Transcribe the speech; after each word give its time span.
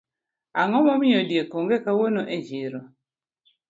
Ango 0.61 0.79
momiyo 0.87 1.21
diek 1.29 1.49
onge 1.59 1.77
kawuono 1.85 2.21
e 2.35 2.37
chiro 2.47 2.81